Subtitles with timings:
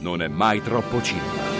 [0.00, 1.58] Non è mai troppo cinema.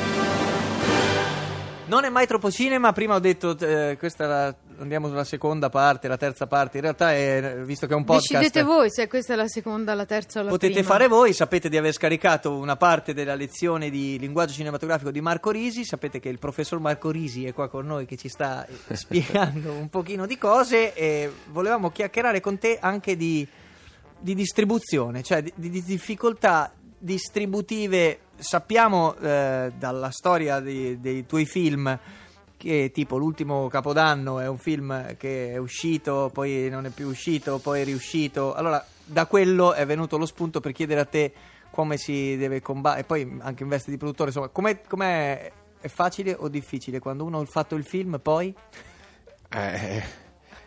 [1.88, 5.68] Non è mai troppo cinema, prima ho detto eh, questa è la, andiamo sulla seconda
[5.68, 9.08] parte, la terza parte, in realtà è, visto che è un podcast Decidete voi se
[9.08, 10.88] questa è la seconda, la terza o la potete prima.
[10.88, 15.50] fare voi, sapete di aver scaricato una parte della lezione di linguaggio cinematografico di Marco
[15.50, 18.96] Risi, sapete che il professor Marco Risi è qua con noi che ci sta eh,
[18.96, 23.46] spiegando un pochino di cose e volevamo chiacchierare con te anche di,
[24.18, 28.21] di distribuzione, cioè di, di difficoltà distributive.
[28.40, 31.99] Sappiamo eh, dalla storia di- dei tuoi film
[32.56, 37.58] che tipo l'ultimo Capodanno è un film che è uscito, poi non è più uscito,
[37.58, 38.55] poi è riuscito.
[38.55, 41.33] Allora, da quello è venuto lo spunto per chiedere a te
[41.70, 45.88] come si deve combattere, e poi anche in veste di produttore, insomma, com'è, com'è- è
[45.88, 48.55] facile o difficile quando uno ha fatto il film poi?
[49.48, 50.02] Eh,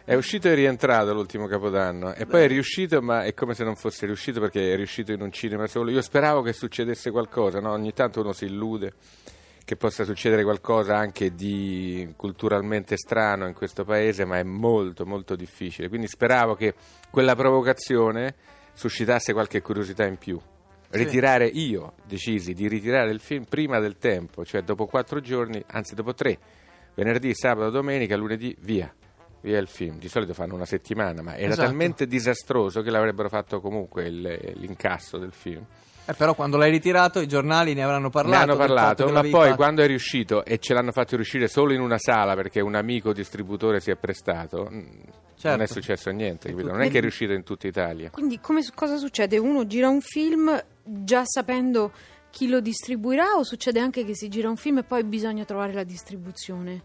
[0.06, 3.76] è uscito e rientrato l'ultimo capodanno e poi è riuscito ma è come se non
[3.76, 5.92] fosse riuscito perché è riuscito in un cinema solo.
[5.92, 7.72] Io speravo che succedesse qualcosa, no?
[7.72, 8.94] ogni tanto uno si illude
[9.64, 15.36] che possa succedere qualcosa anche di culturalmente strano in questo paese, ma è molto molto
[15.36, 15.88] difficile.
[15.88, 16.74] Quindi speravo che
[17.10, 18.36] quella provocazione
[18.74, 20.38] suscitasse qualche curiosità in più.
[20.90, 25.96] Ritirare io decisi di ritirare il film prima del tempo, cioè dopo quattro giorni, anzi
[25.96, 26.38] dopo tre,
[26.94, 28.94] venerdì, sabato, domenica, lunedì, via.
[29.44, 29.98] Via il film.
[30.00, 31.68] Di solito fanno una settimana, ma era Esatto.
[31.68, 35.64] talmente disastroso che l'avrebbero fatto comunque il- l'incasso del film.
[36.06, 38.38] Eh, però quando l'hai ritirato i giornali ne avranno parlato.
[38.38, 39.56] Ne hanno parlato, ma poi fatto.
[39.56, 43.14] quando è riuscito e ce l'hanno fatto riuscire solo in una sala perché un amico
[43.14, 45.74] distributore si è prestato, mm, non è Certo.
[45.74, 46.70] successo niente, capito?
[46.72, 48.10] non è che è riuscito in tutta Italia.
[48.12, 49.38] Quindi come, cosa succede?
[49.38, 51.92] Uno gira un film già sapendo
[52.32, 55.72] chi lo distribuirà o succede anche che si gira un film e poi bisogna trovare
[55.74, 56.84] la distribuzione?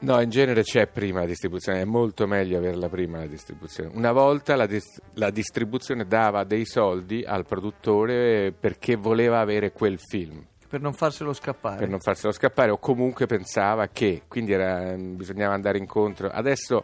[0.00, 3.90] No, in genere c'è prima la distribuzione, è molto meglio averla prima la distribuzione.
[3.94, 9.98] Una volta la, dis- la distribuzione dava dei soldi al produttore perché voleva avere quel
[9.98, 10.44] film.
[10.68, 11.78] Per non farselo scappare.
[11.78, 16.82] per non farselo scappare o comunque pensava che quindi era- bisognava andare incontro adesso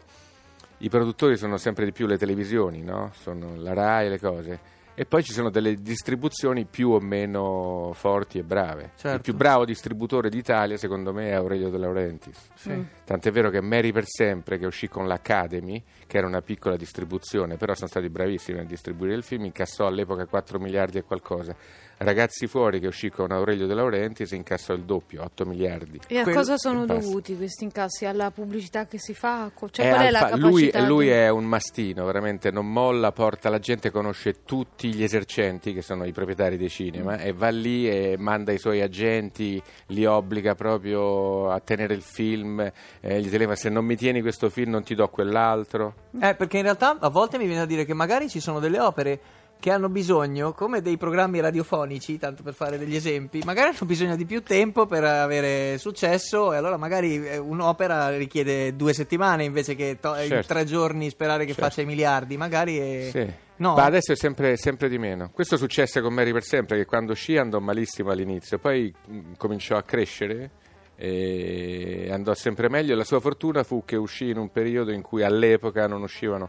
[0.78, 3.10] i produttori sono sempre di più le televisioni no?
[3.14, 4.60] sono la RAI e le cose
[5.00, 9.16] e poi ci sono delle distribuzioni più o meno forti e brave Certo.
[9.16, 12.70] il più bravo distributore d'Italia secondo me è Aurelio De Laurentiis Sì.
[12.70, 12.82] Mm.
[13.06, 17.56] Tant'è vero che Mary per sempre, che uscì con l'Academy, che era una piccola distribuzione,
[17.56, 21.56] però sono stati bravissimi a distribuire il film, incassò all'epoca 4 miliardi e qualcosa.
[22.02, 26.00] Ragazzi fuori, che uscì con Aurelio De Laurentiis, incassò il doppio, 8 miliardi.
[26.06, 28.06] E a Quello- cosa sono dovuti questi incassi?
[28.06, 29.52] Alla pubblicità che si fa?
[29.70, 30.46] Cioè, È qual è la capacità?
[30.80, 35.02] lui, lui di- è un mastino, veramente non molla, porta la gente, conosce tutti gli
[35.02, 37.20] esercenti che sono i proprietari dei cinema Mm.
[37.20, 42.60] e va lì e manda i suoi agenti, li obbliga proprio a tenere il film,
[43.00, 45.94] eh, gli telefona se non mi tieni questo film non ti do quell'altro.
[46.18, 48.80] Eh, perché in realtà a volte mi viene da dire che magari ci sono delle
[48.80, 49.20] opere
[49.60, 54.16] che hanno bisogno, come dei programmi radiofonici, tanto per fare degli esempi, magari hanno bisogno
[54.16, 59.74] di più tempo per avere successo e allora magari eh, un'opera richiede due settimane invece
[59.76, 60.52] che to- in Certo.
[60.54, 61.62] tre giorni sperare che Certo.
[61.68, 63.08] faccia i miliardi, magari è...
[63.10, 63.32] Sì.
[63.60, 63.74] No?
[63.74, 65.28] Ma adesso è sempre, sempre di meno.
[65.34, 69.76] Questo successe con Mary per sempre, che quando uscì andò malissimo all'inizio, poi mh, cominciò
[69.76, 70.50] a crescere
[70.96, 72.94] e andò sempre meglio.
[72.96, 76.48] La sua fortuna fu che uscì in un periodo in cui all'epoca non uscivano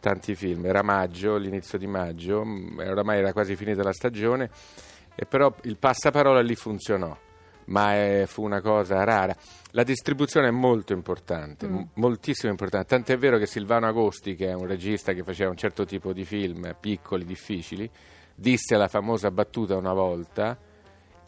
[0.00, 0.66] tanti film.
[0.66, 2.44] Era maggio, l'inizio di maggio,
[2.78, 4.50] e oramai era quasi finita la stagione,
[5.14, 7.16] e però il passaparola lì funzionò.
[7.68, 9.34] Ma eh, fu una cosa rara.
[9.72, 12.86] La distribuzione è molto importante, m- moltissimo importante.
[12.86, 16.24] Tant'è vero che Silvano Agosti, che è un regista che faceva un certo tipo di
[16.24, 17.90] film, piccoli, difficili,
[18.32, 20.56] disse la famosa battuta una volta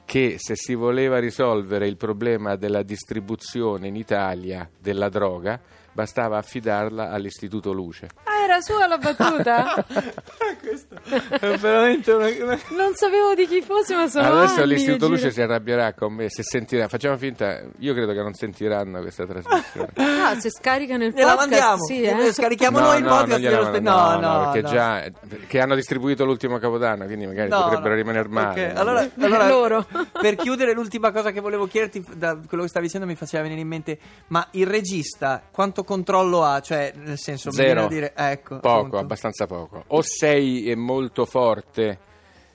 [0.04, 5.60] che se si voleva risolvere il problema della distribuzione in Italia della droga,
[5.92, 8.08] bastava affidarla all'Istituto Luce.
[8.24, 9.84] Ah, era sua la battuta?
[10.60, 10.94] Questo
[11.40, 12.26] è veramente una...
[12.28, 15.40] una- non sapevo di chi fosse, ma sono Adesso anni l'Istituto che Luce gira- si
[15.42, 16.88] arrabbierà con me se sentirà.
[16.88, 19.86] Facciamo finta, io credo che non sentiranno questa trasmissione.
[20.28, 22.32] Ah, se scaricano il Gliela podcast, mandiamo, sì, eh.
[22.32, 24.68] scarichiamo No, noi il no, podcast gliela dello mando- no, no, perché no.
[24.68, 25.04] già
[25.46, 27.94] che hanno distribuito l'ultimo Capodanno, quindi magari No, potrebbero no.
[27.94, 28.66] rimanere male.
[28.66, 28.80] Ok, no?
[28.80, 29.86] allora, allora, Loro.
[30.20, 33.60] per chiudere l'ultima cosa che volevo chiederti da quello che stavi dicendo mi faceva venire
[33.60, 33.98] in mente
[34.28, 37.84] ma il regista quanto controllo ha cioè nel senso mi viene Zero.
[37.84, 38.98] a dire eh, ecco Poco, appunto.
[38.98, 39.84] abbastanza poco.
[39.88, 41.98] O sei eh, molto forte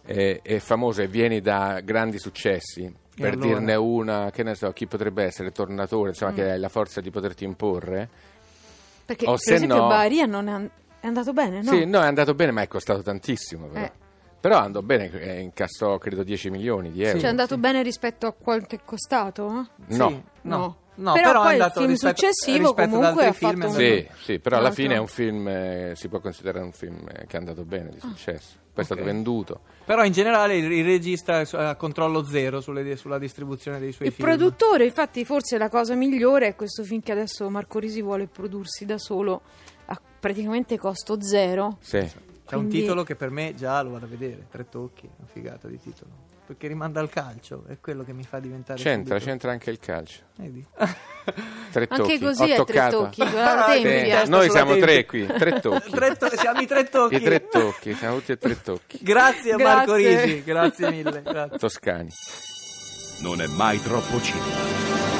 [0.05, 2.93] eh, e famoso e vieni da grandi successi.
[3.15, 3.47] Per allora?
[3.47, 6.35] dirne una, che ne so, chi potrebbe essere Tornatore, insomma, Mm.
[6.35, 8.09] che hai la forza di poterti imporre.
[9.05, 10.69] Perché, o per se esempio, no- Baria non è,
[11.01, 11.71] è andato bene, no?
[11.71, 13.67] Sì, no, è andato bene, ma è costato tantissimo.
[13.67, 13.91] Però, Eh.
[14.39, 17.17] però andò bene, eh, incassò credo 10 milioni di euro.
[17.19, 19.67] Cioè, è andato bene rispetto a qualche costato?
[19.87, 19.93] eh?
[19.93, 20.23] Sì, No.
[20.41, 20.77] no.
[20.95, 23.49] No, Però però, è poi il andato film rispetto, successivo rispetto ad comunque altri ha
[23.49, 26.07] film, fatto andato- un- Sì, sì, però alla Un fine è un film, eh, si
[26.07, 28.61] può considerare un film eh, che è andato bene, di successo.
[28.73, 29.59] Poi è stato venduto.
[29.85, 34.13] Però in generale il, il regista ha controllo zero sulle- sulla distribuzione dei suoi Il
[34.13, 34.27] film.
[34.27, 38.85] produttore, infatti, forse la cosa migliore è questo film che adesso Marco Risi vuole prodursi
[38.85, 39.41] da solo
[39.85, 41.77] a praticamente costo zero.
[41.81, 41.99] Sì.
[41.99, 45.27] C'è un quindi- titolo che per me già lo vado a vedere, tre tocchi, una
[45.31, 46.11] figata di titolo.
[46.45, 49.79] Perché rimanda al calcio, è quello che mi fa diventare C'entra, subito- c'entra anche il
[49.79, 50.19] calcio.
[50.35, 50.65] Vedi?
[51.71, 52.19] Tre Anche tocchi.
[52.19, 52.97] così Ho è tre toccato.
[53.03, 54.25] tocchi, guarda.
[54.25, 55.89] Noi siamo tre qui, tre tocchi.
[55.89, 57.15] Tre to- siamo i tre tocchi.
[57.15, 58.99] I tre tocchi, siamo tutti e tre tocchi.
[59.01, 60.21] Grazie a Marco Grazie.
[60.25, 61.21] Risi, grazie mille.
[61.21, 61.57] Grazie.
[61.57, 62.09] Toscani.
[63.21, 65.12] Non è mai troppo cinema.